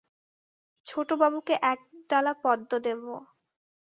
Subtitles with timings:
[0.85, 3.03] ছোটবাবুকে একডালা পদ্ম দেব।